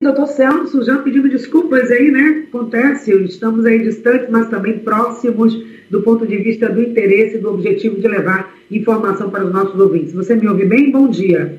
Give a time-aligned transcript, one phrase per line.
[0.00, 2.44] doutor Celso, já pedindo desculpas aí, né?
[2.48, 7.50] Acontece, estamos aí distantes, mas também próximos do ponto de vista do interesse e do
[7.50, 10.12] objetivo de levar informação para os nossos ouvintes.
[10.12, 10.92] Você me ouve bem?
[10.92, 11.58] Bom dia.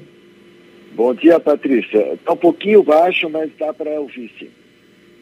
[0.95, 2.13] Bom dia, Patrícia.
[2.13, 4.47] Está um pouquinho baixo, mas dá para ouvir sim.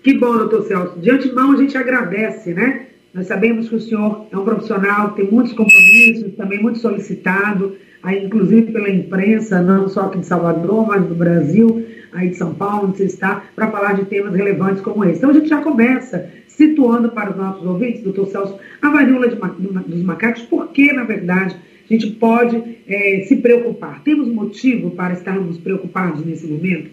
[0.04, 1.00] Que bom, doutor Celso.
[1.00, 2.86] De antemão, a gente agradece, né?
[3.16, 8.24] Nós sabemos que o senhor é um profissional, tem muitos compromissos, também muito solicitado, aí,
[8.24, 12.88] inclusive pela imprensa, não só aqui de Salvador, mas do Brasil, aí de São Paulo,
[12.88, 15.18] onde você está, para falar de temas relevantes como esse.
[15.18, 20.04] Então, a gente já começa situando para os nossos ouvintes, doutor Celso, a varíola dos
[20.04, 21.56] macacos, por que, na verdade,
[21.90, 24.04] a gente pode é, se preocupar?
[24.04, 26.90] Temos motivo para estarmos preocupados nesse momento?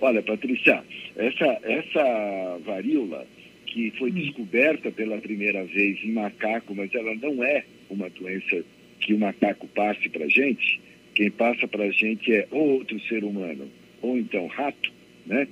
[0.00, 0.82] Olha, Patrícia,
[1.16, 3.26] essa, essa varíola
[3.66, 4.14] que foi hum.
[4.14, 8.64] descoberta pela primeira vez em macaco, mas ela não é uma doença
[9.00, 10.80] que o macaco passe para a gente,
[11.16, 13.66] quem passa para a gente é outro ser humano,
[14.02, 14.92] ou então rato,
[15.24, 15.48] né?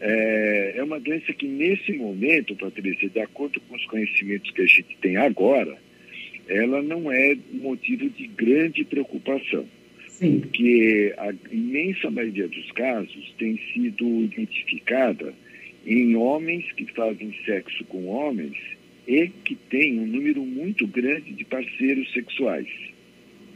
[0.00, 4.66] É, é uma doença que nesse momento, Patrícia, de acordo com os conhecimentos que a
[4.66, 5.78] gente tem agora,
[6.48, 9.66] ela não é motivo de grande preocupação.
[10.08, 10.40] Sim.
[10.40, 15.32] Porque a imensa maioria dos casos tem sido identificada
[15.86, 18.56] em homens que fazem sexo com homens
[19.06, 22.68] e que têm um número muito grande de parceiros sexuais.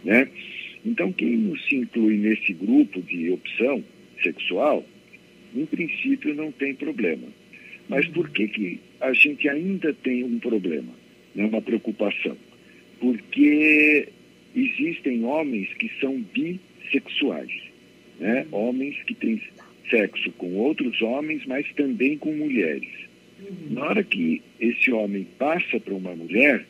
[0.04, 0.28] Né?
[0.84, 3.84] Então, quem se inclui nesse grupo de opção
[4.22, 4.84] sexual,
[5.54, 7.28] em princípio não tem problema.
[7.88, 10.92] Mas por que, que a gente ainda tem um problema,
[11.34, 11.44] né?
[11.44, 12.36] uma preocupação?
[13.02, 14.08] porque
[14.54, 17.50] existem homens que são bissexuais,
[18.20, 18.46] né?
[18.52, 19.42] homens que têm
[19.90, 22.88] sexo com outros homens, mas também com mulheres.
[23.40, 23.74] Uhum.
[23.74, 26.64] Na hora que esse homem passa para uma mulher,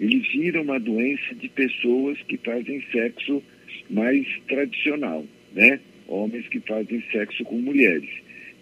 [0.00, 3.42] ele vira uma doença de pessoas que fazem sexo
[3.90, 5.80] mais tradicional, né?
[6.06, 8.10] Homens que fazem sexo com mulheres.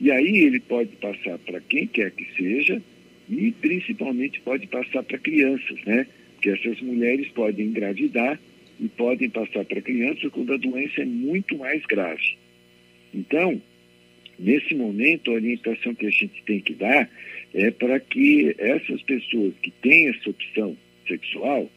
[0.01, 2.81] E aí ele pode passar para quem quer que seja
[3.29, 6.07] e principalmente pode passar para crianças, né?
[6.43, 8.39] que essas mulheres podem engravidar
[8.81, 12.37] e podem passar para criança quando a doença é muito mais grave.
[13.15, 13.63] Então,
[14.39, 17.09] nesse momento, a orientação que a gente tem que dar
[17.55, 21.71] é para que essas pessoas que têm essa opção sexual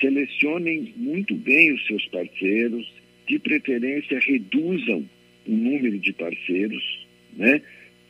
[0.00, 2.90] selecionem muito bem os seus parceiros,
[3.26, 5.04] de preferência reduzam
[5.46, 7.60] o número de parceiros, né,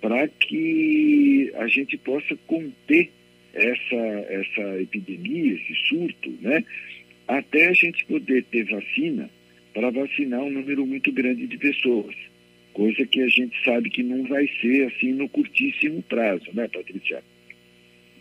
[0.00, 3.10] para que a gente possa conter
[3.52, 3.96] essa,
[4.28, 6.64] essa epidemia, esse surto, né?
[7.26, 9.28] Até a gente poder ter vacina
[9.74, 12.14] para vacinar um número muito grande de pessoas.
[12.72, 17.22] Coisa que a gente sabe que não vai ser assim no curtíssimo prazo, né, Patrícia?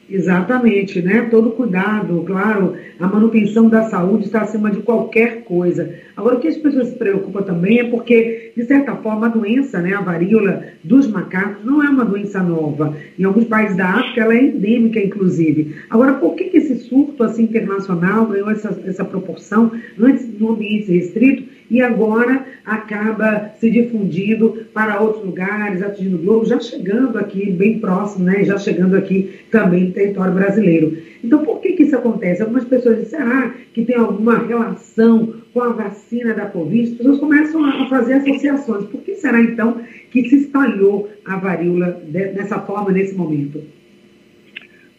[0.10, 1.28] Exatamente, né?
[1.30, 5.94] Todo cuidado, claro, a manutenção da saúde está acima de qualquer coisa.
[6.16, 9.82] Agora, o que as pessoas se preocupam também é porque, de certa forma, a doença,
[9.82, 12.96] né, a varíola dos macacos, não é uma doença nova.
[13.20, 15.76] Em alguns países da África, ela é endêmica, inclusive.
[15.90, 20.90] Agora, por que, que esse surto assim, internacional ganhou essa, essa proporção antes no ambiente
[20.90, 21.57] restrito?
[21.70, 27.80] E agora acaba se difundindo para outros lugares, atingindo o globo, já chegando aqui bem
[27.80, 28.44] próximo, né?
[28.44, 30.98] já chegando aqui também no território brasileiro.
[31.24, 32.42] Então, por que, que isso acontece?
[32.42, 36.92] Algumas pessoas dizem, será que tem alguma relação com a vacina da Covid?
[36.92, 38.86] As pessoas começam a fazer associações.
[38.86, 43.62] Por que será, então, que se espalhou a varíola dessa forma nesse momento?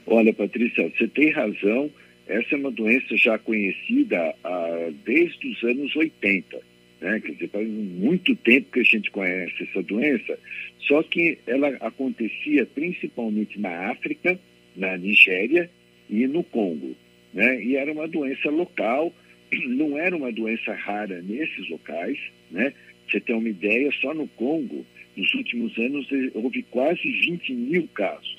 [0.06, 1.90] Olha, Patrícia, você tem razão
[2.28, 6.60] essa é uma doença já conhecida ah, desde os anos 80.
[7.00, 7.20] Né?
[7.20, 10.38] Quer dizer, faz muito tempo que a gente conhece essa doença,
[10.80, 14.38] só que ela acontecia principalmente na África,
[14.76, 15.70] na Nigéria
[16.08, 16.94] e no Congo.
[17.32, 17.62] Né?
[17.62, 19.12] E era uma doença local,
[19.66, 22.18] não era uma doença rara nesses locais.
[22.50, 22.74] Né?
[23.08, 24.84] Você tem uma ideia, só no Congo,
[25.16, 28.37] nos últimos anos, houve quase 20 mil casos.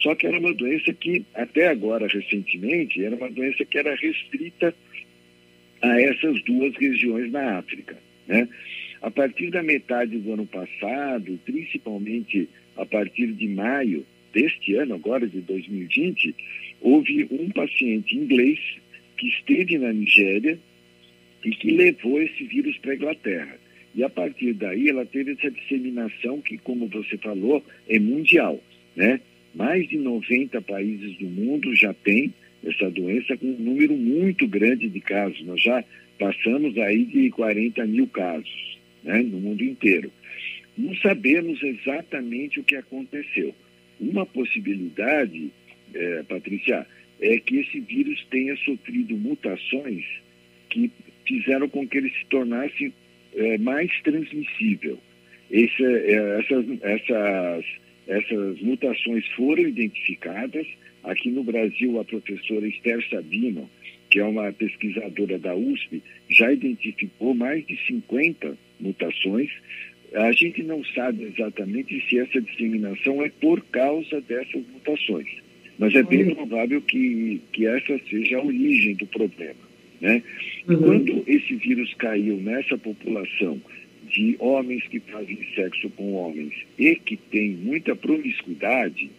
[0.00, 4.74] Só que era uma doença que, até agora, recentemente, era uma doença que era restrita
[5.82, 7.98] a essas duas regiões na África.
[8.26, 8.48] Né?
[9.00, 15.26] A partir da metade do ano passado, principalmente a partir de maio deste ano, agora
[15.26, 16.34] de 2020,
[16.80, 18.58] houve um paciente inglês
[19.16, 20.58] que esteve na Nigéria
[21.44, 23.58] e que levou esse vírus para a Inglaterra.
[23.94, 28.62] E a partir daí ela teve essa disseminação que, como você falou, é mundial,
[28.94, 29.20] né?
[29.54, 32.32] Mais de 90 países do mundo já têm
[32.64, 35.44] essa doença com um número muito grande de casos.
[35.44, 35.84] Nós já
[36.18, 40.10] passamos aí de 40 mil casos né, no mundo inteiro.
[40.76, 43.54] Não sabemos exatamente o que aconteceu.
[44.00, 45.50] Uma possibilidade,
[45.94, 46.86] é, Patrícia,
[47.20, 50.04] é que esse vírus tenha sofrido mutações
[50.70, 50.90] que
[51.26, 52.92] fizeram com que ele se tornasse
[53.34, 54.98] é, mais transmissível.
[55.50, 57.64] esse, é, essas, essas,
[58.08, 60.66] essas mutações foram identificadas.
[61.04, 63.68] Aqui no Brasil, a professora Esther Sabino,
[64.10, 69.50] que é uma pesquisadora da USP, já identificou mais de 50 mutações.
[70.14, 75.28] A gente não sabe exatamente se essa disseminação é por causa dessas mutações,
[75.78, 79.68] mas é bem provável que, que essa seja a origem do problema.
[80.00, 80.22] Né?
[80.66, 80.78] Uhum.
[80.78, 83.60] Quando esse vírus caiu nessa população
[84.10, 89.10] de homens que fazem sexo com homens e que tem muita promiscuidade,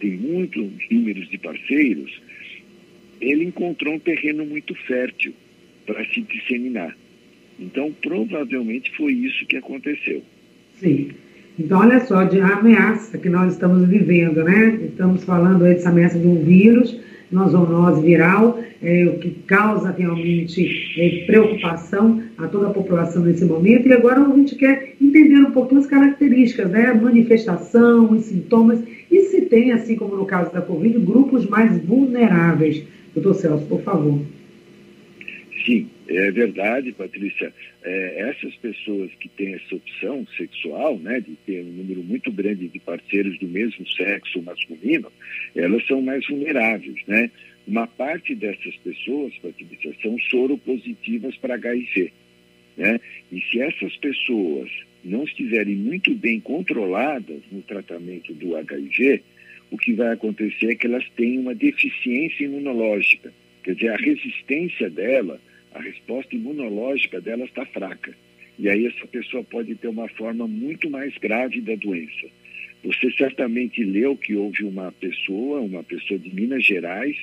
[0.00, 2.20] tem muitos números de parceiros,
[3.20, 5.32] ele encontrou um terreno muito fértil
[5.86, 6.96] para se disseminar.
[7.58, 10.22] Então, provavelmente foi isso que aconteceu.
[10.80, 11.12] Sim.
[11.58, 14.80] Então, olha só, de ameaça que nós estamos vivendo, né?
[14.84, 16.98] Estamos falando aí dessa ameaça de um vírus,
[17.32, 20.68] uma zoonose viral, é, o que causa realmente
[20.98, 23.88] é, preocupação a toda a população nesse momento.
[23.88, 26.92] E agora a gente quer entender um pouquinho as características, né?
[26.92, 28.80] Manifestação, os sintomas,
[29.10, 32.82] e se tem, assim como no caso da Covid, grupos mais vulneráveis.
[33.14, 34.20] Doutor Celso, por favor.
[35.66, 37.52] Sim, é verdade, Patrícia.
[37.82, 42.68] É, essas pessoas que têm essa opção sexual, né, de ter um número muito grande
[42.68, 45.10] de parceiros do mesmo sexo masculino,
[45.54, 47.30] elas são mais vulneráveis, né?
[47.66, 52.12] Uma parte dessas pessoas, Patrícia, são soropositivas para HIV,
[52.76, 53.00] né?
[53.30, 54.70] E se essas pessoas
[55.04, 59.22] não estiverem muito bem controladas no tratamento do HIV,
[59.70, 63.32] o que vai acontecer é que elas têm uma deficiência imunológica.
[63.62, 65.40] Quer dizer, a resistência dela
[65.74, 68.14] a resposta imunológica dela está fraca.
[68.58, 72.26] E aí essa pessoa pode ter uma forma muito mais grave da doença.
[72.84, 77.16] Você certamente leu que houve uma pessoa, uma pessoa de Minas Gerais,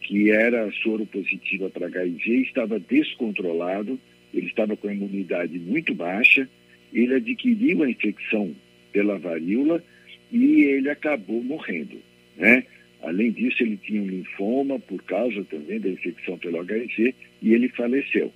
[0.00, 3.98] que era soro positiva para HIV, estava descontrolado,
[4.34, 6.48] ele estava com a imunidade muito baixa,
[6.92, 8.54] ele adquiriu a infecção
[8.92, 9.82] pela varíola
[10.30, 11.98] e ele acabou morrendo,
[12.36, 12.64] né?
[13.02, 17.68] Além disso, ele tinha um linfoma por causa também da infecção pelo HIV e ele
[17.68, 18.32] faleceu.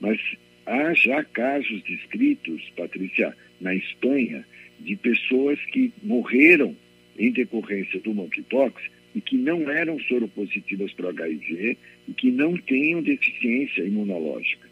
[0.00, 0.18] Mas
[0.64, 4.44] há já casos descritos, Patrícia, na Espanha,
[4.80, 6.74] de pessoas que morreram
[7.18, 8.82] em decorrência do monkeypox
[9.14, 11.76] e que não eram soropositivas para o HIV
[12.08, 14.66] e que não tenham deficiência imunológica.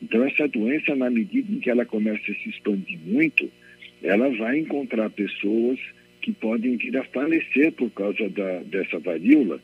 [0.00, 3.50] Então, essa doença, na medida em que ela começa a se expandir muito,
[4.02, 5.78] ela vai encontrar pessoas
[6.28, 9.58] que podem vir a falecer por causa da, dessa varíola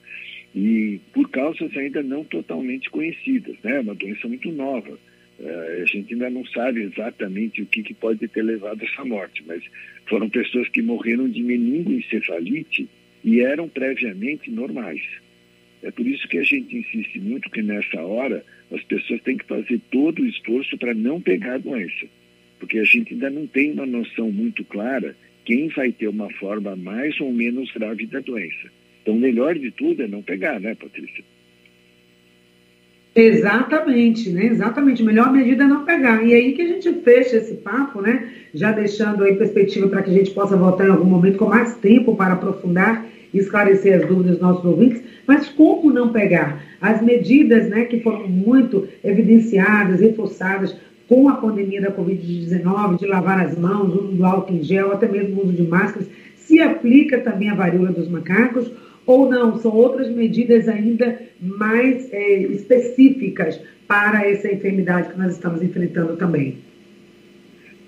[0.55, 3.77] e por causas ainda não totalmente conhecidas, né?
[3.77, 4.99] É uma doença muito nova.
[5.39, 9.05] É, a gente ainda não sabe exatamente o que, que pode ter levado a essa
[9.05, 9.63] morte, mas
[10.07, 12.89] foram pessoas que morreram de meningoencefalite
[13.23, 15.03] e eram previamente normais.
[15.83, 19.45] É por isso que a gente insiste muito que nessa hora as pessoas têm que
[19.45, 22.07] fazer todo o esforço para não pegar a doença,
[22.59, 26.75] porque a gente ainda não tem uma noção muito clara quem vai ter uma forma
[26.77, 28.71] mais ou menos grave da doença.
[29.03, 31.25] Então, melhor de tudo é não pegar, né, Patrícia?
[33.15, 34.47] Exatamente, né?
[34.47, 35.03] Exatamente.
[35.03, 36.25] A melhor medida é não pegar.
[36.25, 38.29] E aí que a gente fecha esse papo, né?
[38.53, 41.77] Já deixando aí perspectiva para que a gente possa voltar em algum momento com mais
[41.77, 45.03] tempo para aprofundar e esclarecer as dúvidas dos nossos ouvintes.
[45.27, 46.65] Mas como não pegar?
[46.81, 50.77] As medidas, né, que foram muito evidenciadas, reforçadas
[51.09, 55.09] com a pandemia da Covid-19, de lavar as mãos, uso do álcool em gel, até
[55.09, 58.71] mesmo uso de máscaras, se aplica também a varíola dos macacos
[59.07, 59.59] ou não?
[59.59, 66.59] São outras medidas ainda mais é, específicas para essa enfermidade que nós estamos enfrentando também.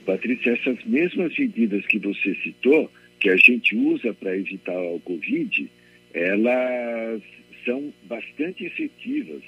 [0.04, 5.70] Patrícia, essas mesmas medidas que você citou, que a gente usa para evitar o Covid,
[6.14, 7.22] elas
[7.64, 9.42] são bastante efetivas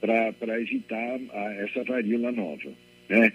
[0.00, 2.72] para evitar a, essa varíola nova.
[3.12, 3.32] Né?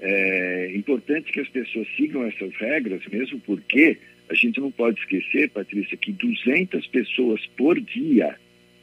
[0.00, 3.98] É importante que as pessoas sigam essas regras, mesmo porque
[4.30, 8.36] a gente não pode esquecer, Patrícia, que 200 pessoas por dia,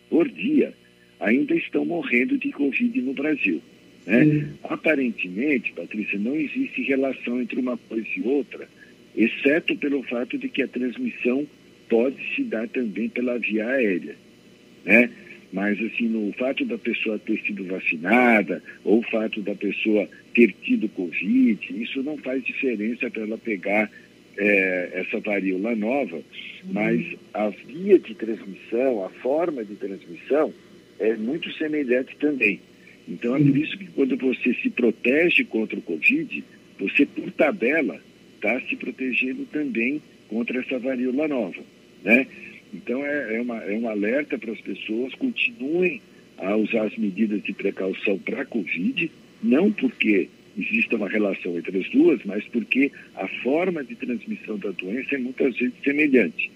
[0.10, 0.74] por dia,
[1.20, 3.62] ainda estão morrendo de Covid no Brasil.
[4.06, 4.50] Né?
[4.64, 8.68] Aparentemente, Patrícia, não existe relação entre uma coisa e outra,
[9.16, 11.48] exceto pelo fato de que a transmissão
[11.90, 14.16] pode se dar também pela via aérea.
[14.84, 15.10] Né?
[15.54, 20.54] Mas, assim, no fato da pessoa ter sido vacinada ou o fato da pessoa ter
[20.62, 23.90] tido Covid, isso não faz diferença para ela pegar
[24.38, 26.24] é, essa varíola nova, uhum.
[26.74, 30.54] mas a via de transmissão, a forma de transmissão
[31.00, 32.60] é muito semelhante também.
[33.08, 36.44] Então, é por isso que quando você se protege contra o Covid,
[36.78, 38.00] você, por tabela,
[38.36, 41.62] está se protegendo também contra essa varíola nova,
[42.04, 42.28] né?
[42.74, 46.02] Então, é, é, uma, é um alerta para as pessoas, continuem
[46.38, 49.10] a usar as medidas de precaução para a Covid,
[49.46, 54.72] não porque exista uma relação entre as duas, mas porque a forma de transmissão da
[54.72, 56.52] doença é muitas vezes semelhante.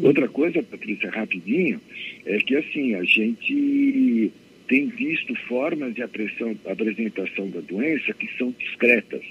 [0.00, 1.80] Outra coisa, Patrícia, rapidinho,
[2.24, 4.30] é que assim, a gente
[4.68, 9.24] tem visto formas de apresentação da doença que são discretas.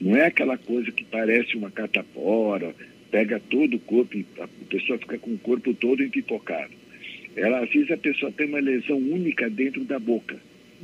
[0.00, 2.74] Não é aquela coisa que parece uma catapora,
[3.10, 6.72] pega todo o corpo e a pessoa fica com o corpo todo empipocado.
[7.36, 10.36] Ela, às vezes a pessoa tem uma lesão única dentro da boca.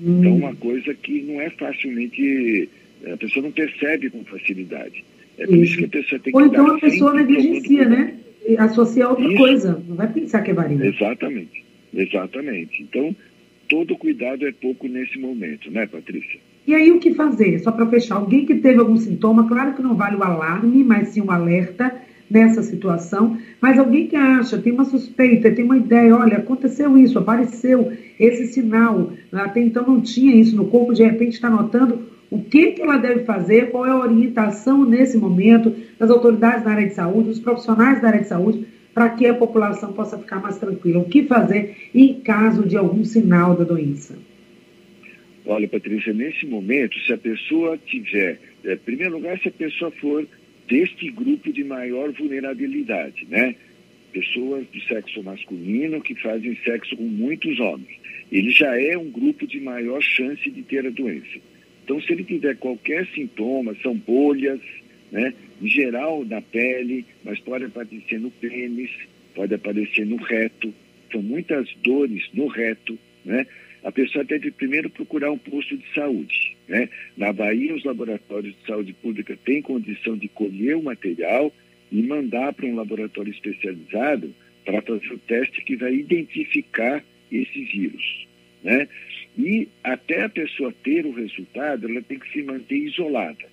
[0.03, 0.21] Hum.
[0.21, 2.69] Então, uma coisa que não é facilmente.
[3.13, 5.05] A pessoa não percebe com facilidade.
[5.39, 8.15] É por isso, isso que a pessoa tem que Ou então a pessoa negligencia, né?
[8.47, 9.37] E associa outra isso.
[9.37, 9.83] coisa.
[9.87, 10.87] Não vai pensar que é varíola.
[10.87, 11.65] Exatamente.
[11.95, 12.83] Exatamente.
[12.83, 13.15] Então,
[13.69, 16.41] todo cuidado é pouco nesse momento, né, Patrícia?
[16.67, 17.59] E aí o que fazer?
[17.61, 21.09] Só para fechar, alguém que teve algum sintoma, claro que não vale o alarme, mas
[21.09, 21.95] sim um alerta
[22.31, 27.19] nessa situação, mas alguém que acha, tem uma suspeita, tem uma ideia, olha, aconteceu isso,
[27.19, 32.43] apareceu esse sinal, até então não tinha isso no corpo, de repente está notando o
[32.43, 36.87] que, que ela deve fazer, qual é a orientação nesse momento das autoridades da área
[36.87, 40.59] de saúde, dos profissionais da área de saúde, para que a população possa ficar mais
[40.59, 41.01] tranquila.
[41.01, 44.19] O que fazer em caso de algum sinal da doença?
[45.47, 49.91] Olha, Patrícia, nesse momento, se a pessoa tiver, é, em primeiro lugar, se a pessoa
[49.93, 50.27] for
[50.69, 53.55] deste grupo de maior vulnerabilidade, né?
[54.13, 57.99] Pessoas do sexo masculino que fazem sexo com muitos homens.
[58.31, 61.39] Ele já é um grupo de maior chance de ter a doença.
[61.85, 64.61] Então, se ele tiver qualquer sintoma, são bolhas,
[65.11, 65.33] né?
[65.61, 68.91] em geral na pele, mas pode aparecer no pênis,
[69.35, 70.73] pode aparecer no reto,
[71.11, 73.47] são muitas dores no reto, né?
[73.85, 76.89] A pessoa deve primeiro procurar um posto de saúde, né?
[77.17, 81.53] Na Bahia, os laboratórios de saúde pública têm condição de colher o material
[81.91, 88.27] e mandar para um laboratório especializado para fazer o teste que vai identificar esse vírus,
[88.63, 88.89] né?
[89.39, 93.47] E até a pessoa ter o resultado, ela tem que se manter isolada.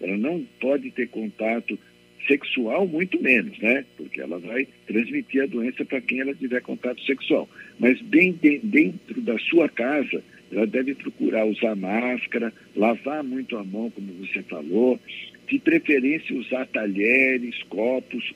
[0.00, 1.78] Ela não pode ter contato
[2.26, 3.84] sexual, muito menos, né?
[3.96, 7.48] Porque ela vai transmitir a doença para quem ela tiver contato sexual.
[7.78, 14.12] Mas dentro da sua casa, ela deve procurar usar máscara, lavar muito a mão, como
[14.14, 14.98] você falou,
[15.48, 18.32] de preferência usar talheres, copos,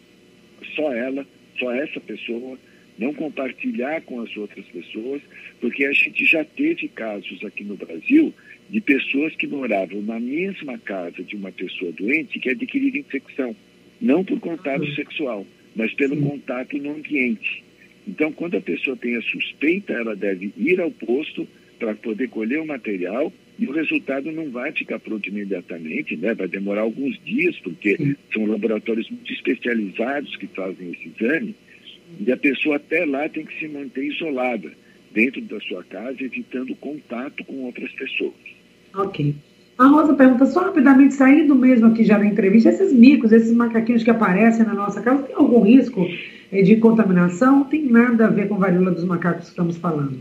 [0.75, 1.27] só ela,
[1.59, 2.59] só essa pessoa,
[2.99, 5.23] não compartilhar com as outras pessoas,
[5.61, 8.33] porque a gente já teve casos aqui no Brasil
[8.69, 13.57] de pessoas que moravam na mesma casa de uma pessoa doente que adquiriram infecção,
[14.01, 17.63] não por contato sexual, mas pelo contato no ambiente.
[18.07, 21.47] Então, quando a pessoa tem a suspeita, ela deve ir ao posto
[21.79, 26.35] para poder colher o material e o resultado não vai ficar pronto imediatamente, né?
[26.35, 28.17] vai demorar alguns dias, porque Sim.
[28.33, 31.55] são laboratórios muito especializados que fazem esse exame,
[32.19, 34.73] e a pessoa até lá tem que se manter isolada
[35.13, 38.35] dentro da sua casa, evitando contato com outras pessoas.
[38.95, 39.35] Ok.
[39.81, 44.03] A Rosa pergunta, só rapidamente, saindo mesmo aqui já da entrevista, esses micos, esses macaquinhos
[44.05, 46.07] que aparecem na nossa casa, tem algum risco
[46.53, 47.65] eh, de contaminação?
[47.65, 50.21] Tem nada a ver com a varíola dos macacos que estamos falando?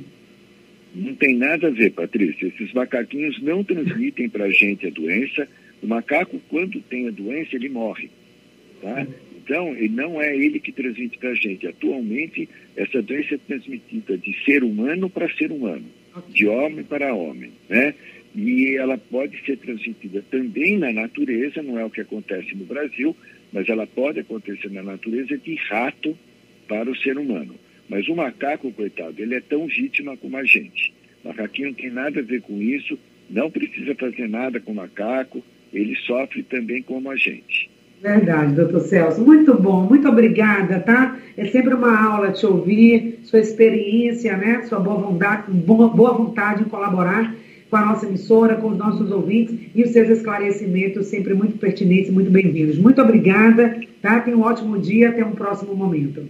[0.96, 2.48] Não tem nada a ver, Patrícia.
[2.48, 5.46] Esses macaquinhos não transmitem para a gente a doença.
[5.84, 8.10] O macaco, quando tem a doença, ele morre.
[8.82, 9.06] Tá?
[9.44, 11.68] Então, não é ele que transmite para a gente.
[11.68, 12.48] Atualmente,
[12.78, 15.84] essa doença é transmitida de ser humano para ser humano,
[16.30, 17.52] de homem para homem.
[17.68, 17.94] Né?
[18.36, 23.16] E ela pode ser transmitida também na natureza, não é o que acontece no Brasil,
[23.52, 26.18] mas ela pode acontecer na natureza de rato
[26.68, 27.56] para o ser humano.
[27.90, 30.94] Mas o macaco, coitado, ele é tão vítima como a gente.
[31.24, 32.98] O macaquinho não tem nada a ver com isso,
[33.30, 35.44] não precisa fazer nada com o macaco,
[35.74, 37.70] ele sofre também como a gente.
[38.02, 39.22] Verdade, doutor Celso.
[39.22, 41.20] Muito bom, muito obrigada, tá?
[41.36, 44.62] É sempre uma aula te ouvir, sua experiência, né?
[44.64, 47.36] Sua boa vontade, boa, vontade em colaborar
[47.70, 52.10] com a nossa emissora, com os nossos ouvintes e os seus esclarecimentos sempre muito pertinentes
[52.10, 52.78] e muito bem-vindos.
[52.78, 54.20] Muito obrigada, tá?
[54.22, 56.28] Tenha um ótimo dia, até um próximo momento.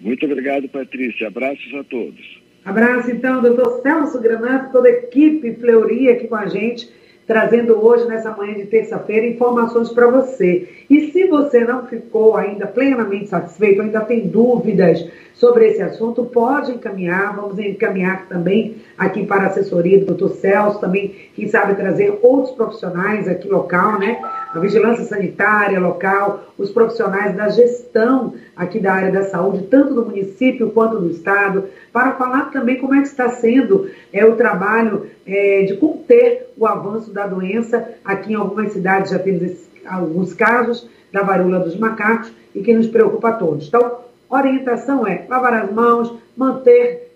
[0.00, 1.28] Muito obrigado, Patrícia.
[1.28, 2.40] Abraços a todos.
[2.64, 6.90] Abraço, então, doutor Celso Granato, toda a equipe Fleury aqui com a gente,
[7.26, 10.68] trazendo hoje, nessa manhã de terça-feira, informações para você.
[10.88, 16.72] E se você não ficou ainda plenamente satisfeito, ainda tem dúvidas sobre esse assunto, pode
[16.72, 22.18] encaminhar, vamos encaminhar também aqui para a assessoria do doutor Celso, também, quem sabe, trazer
[22.20, 24.20] outros profissionais aqui local, né?
[24.52, 30.04] A vigilância sanitária local, os profissionais da gestão aqui da área da saúde, tanto do
[30.04, 35.06] município quanto do estado, para falar também como é que está sendo é, o trabalho
[35.24, 37.90] é, de conter o avanço da doença.
[38.04, 42.74] Aqui em algumas cidades já temos esse, alguns casos da varíola dos macacos e que
[42.74, 43.68] nos preocupa a todos.
[43.68, 47.10] Então, orientação é lavar as mãos, manter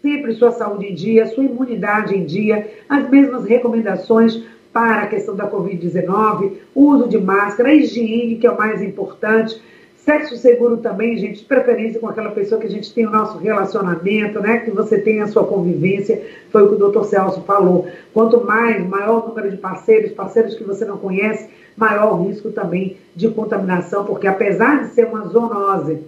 [0.00, 5.34] sempre sua saúde em dia, sua imunidade em dia, as mesmas recomendações para a questão
[5.34, 9.60] da Covid-19, uso de máscara, higiene, que é o mais importante.
[9.96, 13.36] Sexo seguro também, gente, de preferência com aquela pessoa que a gente tem o nosso
[13.38, 14.58] relacionamento, né?
[14.58, 17.86] Que você tem a sua convivência, foi o que o doutor Celso falou.
[18.14, 23.28] Quanto mais, maior número de parceiros, parceiros que você não conhece, maior risco também de
[23.28, 25.98] contaminação, porque apesar de ser uma zoonose,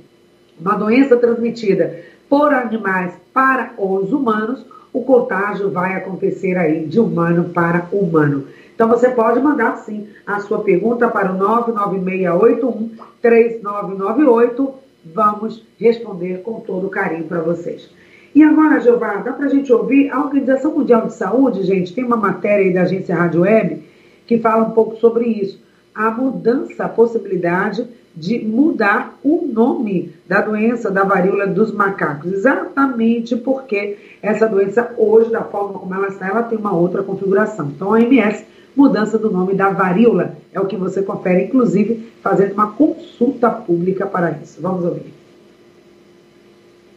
[0.59, 7.51] uma doença transmitida por animais para os humanos, o contágio vai acontecer aí de humano
[7.51, 8.47] para humano.
[8.75, 14.75] Então você pode mandar sim a sua pergunta para o 99681 3998.
[15.15, 17.89] Vamos responder com todo carinho para vocês.
[18.35, 20.11] E agora, Jeová, dá para a gente ouvir?
[20.11, 23.83] A Organização Mundial de Saúde, gente, tem uma matéria aí da agência Rádio Web
[24.27, 25.61] que fala um pouco sobre isso.
[25.95, 33.37] A mudança, a possibilidade de mudar o nome da doença da varíola dos macacos, exatamente
[33.37, 37.69] porque essa doença hoje, da forma como ela está, ela tem uma outra configuração.
[37.69, 38.45] Então, a OMS,
[38.77, 44.07] mudança do nome da varíola, é o que você confere, inclusive, fazendo uma consulta pública
[44.07, 44.61] para isso.
[44.61, 45.20] Vamos ouvir.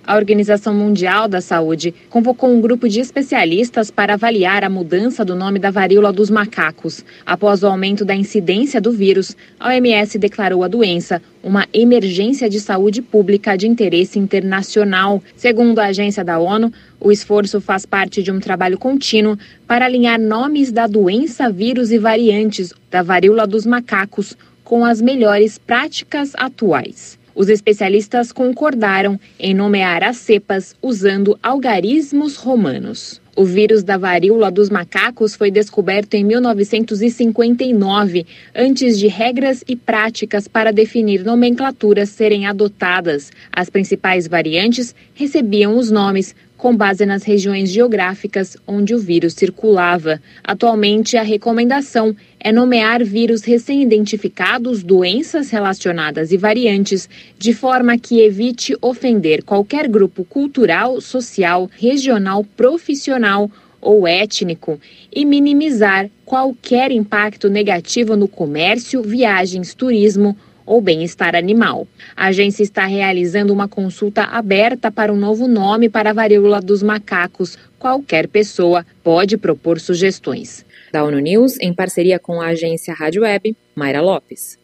[0.05, 5.33] A Organização Mundial da Saúde convocou um grupo de especialistas para avaliar a mudança do
[5.33, 7.05] nome da varíola dos macacos.
[7.25, 12.59] Após o aumento da incidência do vírus, a OMS declarou a doença uma emergência de
[12.59, 15.23] saúde pública de interesse internacional.
[15.37, 20.19] Segundo a agência da ONU, o esforço faz parte de um trabalho contínuo para alinhar
[20.19, 27.22] nomes da doença, vírus e variantes da varíola dos macacos com as melhores práticas atuais.
[27.35, 33.21] Os especialistas concordaram em nomear as cepas usando algarismos romanos.
[33.35, 40.47] O vírus da varíola dos macacos foi descoberto em 1959, antes de regras e práticas
[40.47, 43.31] para definir nomenclaturas serem adotadas.
[43.51, 50.21] As principais variantes recebiam os nomes com base nas regiões geográficas onde o vírus circulava.
[50.41, 58.77] Atualmente, a recomendação é nomear vírus recém-identificados, doenças relacionadas e variantes, de forma que evite
[58.81, 64.79] ofender qualquer grupo cultural, social, regional, profissional ou étnico
[65.13, 70.33] e minimizar qualquer impacto negativo no comércio, viagens, turismo
[70.65, 71.87] ou bem-estar animal.
[72.15, 76.83] A agência está realizando uma consulta aberta para um novo nome para a varíola dos
[76.83, 77.57] macacos.
[77.79, 80.65] Qualquer pessoa pode propor sugestões.
[80.91, 84.61] Da ONU News, em parceria com a agência Rádio Web, Mayra Lopes.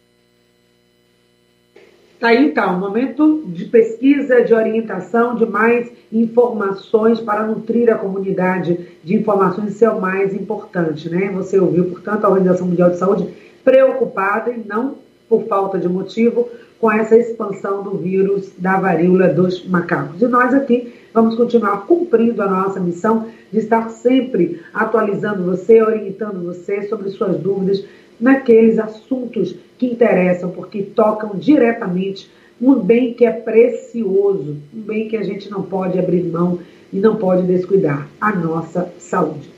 [2.20, 8.78] Tá aí então, momento de pesquisa, de orientação, de mais informações para nutrir a comunidade
[9.02, 11.30] de informações, isso é o mais importante, né?
[11.32, 13.26] Você ouviu, portanto, a Organização Mundial de Saúde
[13.64, 14.96] preocupada em não
[15.30, 16.48] por falta de motivo,
[16.80, 20.20] com essa expansão do vírus da varíola dos macacos.
[20.20, 26.44] E nós aqui vamos continuar cumprindo a nossa missão de estar sempre atualizando você, orientando
[26.44, 27.84] você sobre suas dúvidas
[28.20, 35.16] naqueles assuntos que interessam, porque tocam diretamente um bem que é precioso, um bem que
[35.16, 36.58] a gente não pode abrir mão
[36.92, 39.49] e não pode descuidar, a nossa saúde.